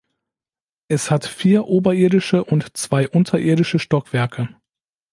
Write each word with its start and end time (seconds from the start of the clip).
Es 0.87 1.11
hat 1.11 1.27
vier 1.27 1.65
oberirdische 1.67 2.43
und 2.43 2.75
zwei 2.75 3.07
unterirdische 3.07 3.77
Stockwerke. 3.77 4.49